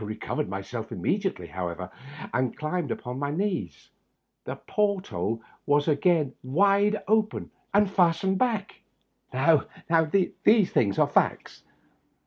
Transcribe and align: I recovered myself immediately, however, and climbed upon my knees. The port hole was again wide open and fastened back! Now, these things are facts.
I 0.01 0.03
recovered 0.03 0.49
myself 0.49 0.91
immediately, 0.91 1.45
however, 1.45 1.91
and 2.33 2.57
climbed 2.57 2.89
upon 2.89 3.19
my 3.19 3.29
knees. 3.29 3.89
The 4.45 4.55
port 4.55 5.05
hole 5.09 5.43
was 5.67 5.87
again 5.87 6.33
wide 6.41 7.03
open 7.07 7.51
and 7.71 7.87
fastened 7.87 8.39
back! 8.39 8.81
Now, 9.31 9.67
these 10.43 10.71
things 10.71 10.97
are 10.97 11.07
facts. 11.07 11.61